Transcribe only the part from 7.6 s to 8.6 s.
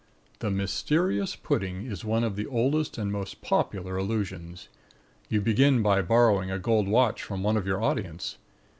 your audience.